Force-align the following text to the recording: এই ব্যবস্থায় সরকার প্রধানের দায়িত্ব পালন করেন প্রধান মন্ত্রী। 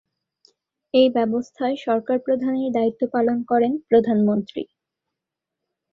এই 0.93 1.07
ব্যবস্থায় 1.09 1.75
সরকার 1.77 2.17
প্রধানের 2.19 2.69
দায়িত্ব 2.71 3.01
পালন 3.13 3.37
করেন 3.43 3.71
প্রধান 3.89 4.17
মন্ত্রী। 4.25 4.63